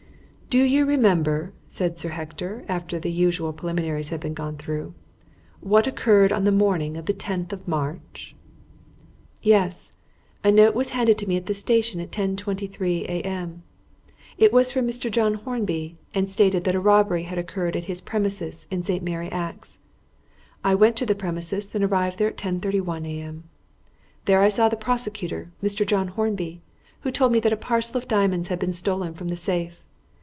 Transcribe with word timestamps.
"Do 0.51 0.61
you 0.65 0.85
remember," 0.85 1.53
said 1.69 1.97
Sir 1.97 2.09
Hector, 2.09 2.65
after 2.67 2.99
the 2.99 3.09
usual 3.09 3.53
preliminaries 3.53 4.09
had 4.09 4.19
been 4.19 4.33
gone 4.33 4.57
through, 4.57 4.93
"what 5.61 5.87
occurred 5.87 6.33
on 6.33 6.43
the 6.43 6.51
morning 6.51 6.97
of 6.97 7.05
the 7.05 7.13
tenth 7.13 7.53
of 7.53 7.69
March?" 7.69 8.35
"Yes. 9.41 9.93
A 10.43 10.51
note 10.51 10.75
was 10.75 10.89
handed 10.89 11.17
to 11.19 11.25
me 11.25 11.37
at 11.37 11.45
the 11.45 11.53
station 11.53 12.01
at 12.01 12.11
10.23 12.11 13.03
a.m. 13.05 13.63
It 14.37 14.51
was 14.51 14.73
from 14.73 14.85
Mr. 14.85 15.09
John 15.09 15.35
Hornby, 15.35 15.97
and 16.13 16.29
stated 16.29 16.65
that 16.65 16.75
a 16.75 16.81
robbery 16.81 17.23
had 17.23 17.37
occurred 17.37 17.77
at 17.77 17.85
his 17.85 18.01
premises 18.01 18.67
in 18.69 18.83
St. 18.83 19.01
Mary 19.01 19.31
Axe. 19.31 19.79
I 20.65 20.75
went 20.75 20.97
to 20.97 21.05
the 21.05 21.15
premises 21.15 21.73
and 21.75 21.81
arrived 21.85 22.17
there 22.17 22.27
at 22.27 22.35
10.31 22.37 23.05
a.m. 23.07 23.45
There 24.25 24.41
I 24.41 24.49
saw 24.49 24.67
the 24.67 24.75
prosecutor, 24.75 25.53
Mr. 25.63 25.87
John 25.87 26.09
Hornby, 26.09 26.61
who 27.03 27.11
told 27.11 27.31
me 27.31 27.39
that 27.39 27.53
a 27.53 27.55
parcel 27.55 27.95
of 27.95 28.09
diamonds 28.09 28.49
had 28.49 28.59
been 28.59 28.73
stolen 28.73 29.13
from 29.13 29.29
the 29.29 29.37
safe. 29.37 29.85